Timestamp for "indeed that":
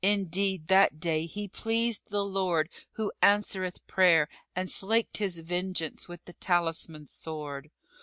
0.03-0.99